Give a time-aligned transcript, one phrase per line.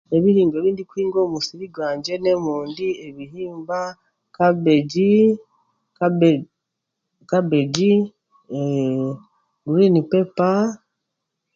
[0.17, 3.79] Ebihingwa ebi ndikuhinga omu musiri gwangye n'emondi, ebihimba,
[4.35, 5.15] kabegi,
[5.97, 6.31] kabe,
[7.29, 7.93] kabegi,
[8.53, 9.11] mmm
[9.63, 10.51] guriini pepa,